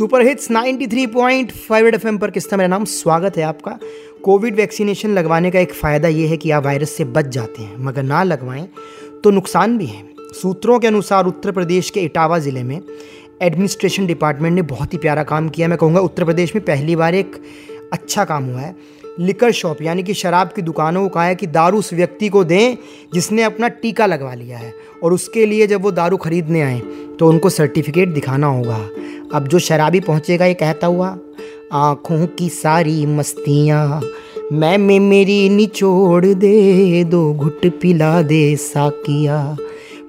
[0.00, 3.78] Super hits 93.5 red FM पर किस्ता मेरा नाम, स्वागत है आपका।
[4.24, 7.76] कोविड वैक्सीनेशन लगवाने का एक फ़ायदा ये है कि आप वायरस से बच जाते हैं,
[7.78, 8.66] मगर ना लगवाएँ
[9.24, 10.02] तो नुकसान भी है।
[10.32, 12.80] सूत्रों के अनुसार उत्तर प्रदेश के इटावा ज़िले में
[13.42, 17.14] एडमिनिस्ट्रेशन डिपार्टमेंट ने बहुत ही प्यारा काम किया। मैं कहूँगा उत्तर प्रदेश में पहली बार
[17.14, 17.36] एक
[17.92, 18.74] अच्छा काम हुआ है।
[19.20, 22.44] लिकर शॉप, यानी कि शराब की दुकानों को कहा है कि दारू उस व्यक्ति को
[22.44, 22.76] दें
[23.14, 26.80] जिसने अपना टीका लगवा लिया है और उसके लिए जब वो दारू खरीदने आए
[27.18, 28.76] तो उनको सर्टिफिकेट दिखाना होगा।
[29.34, 31.16] अब जो शराबी पहुँचेगा, ये कहता हुआ,
[31.72, 34.02] आँखों की सारी मस्तियाँ
[34.52, 39.56] मैं में मेरी निचोड़ दे दो, घुट पिला दे साकिया,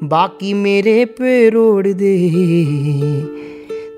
[0.04, 2.16] बाकी मेरे पे रोड़ दे।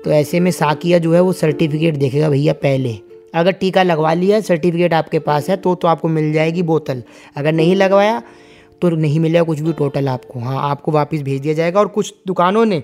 [0.04, 2.98] तो ऐसे में साकिया जो है वो सर्टिफिकेट देखेगा भैया पहले।
[3.34, 7.02] अगर टीका लगवा लिया, सर्टिफिकेट आपके पास है तो तो आपको मिल जाएगी बोतल।
[7.36, 8.22] अगर नहीं लगवाया
[8.82, 12.14] तो नहीं मिलेगा कुछ भी टोटल आपको। हाँ आपको वापस भेज दिया जाएगा और कुछ
[12.26, 12.82] दुकानों ने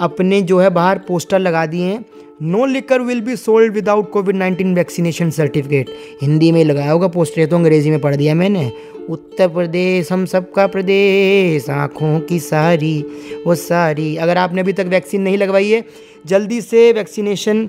[0.00, 2.04] अपने जो है बाहर पोस्टर लगा दिए हैं,
[2.42, 5.90] no liquor will be sold without covid nineteen vaccination certificate.
[6.22, 8.70] Hindi में लगाया होगा पोस्टर तो अंग्रेज़ी में पढ़ दिया मैंने।
[9.08, 13.00] उत्तर प्रदेश, हम सबका प्रदेश, आँखों की सारी,
[13.46, 15.84] वो सारी। अगर आपने अभी तक वैक्सीन नहीं लगवाई है,
[16.26, 17.68] जल्दी से वैक्सीनेशन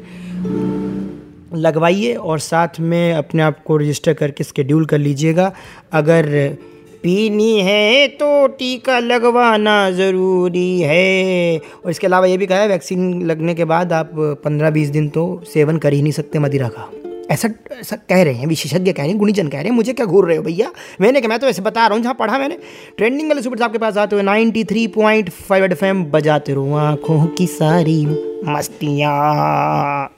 [1.58, 5.52] लगवाइए और साथ में अपने आप को रजिस्टर करके स्केड्यूल कर लीजिएगा।
[5.94, 6.58] अगर
[7.04, 13.22] पीनी है तो टीका लगवाना ज़रूरी है। और इसके अलावा ये भी कहा है वैक्सीन
[13.24, 14.12] लगने के बाद आप
[14.44, 16.90] पंद्रह बीस दिन तो सेवन कर ही नहीं सकते मदिरा का।
[17.32, 20.06] ऐसा ऐसा कह रहे हैं, विशेषज्ञ कह रहे हैं, गुणीजन कह रहे हैं, मुझे क्या
[20.06, 20.72] घूर रहे हो भैया?
[21.02, 22.58] मैंने क्या मैं तो ऐसे बता रहा हूँ, जहाँ पढ़ा मैंने
[22.98, 26.76] ट्रेंडिंग वाले सुपर आपके पास आते हुए ninety three point five F M बजाते रहो
[26.78, 28.06] आँखों की सारी
[28.48, 30.17] मस्तियाँ।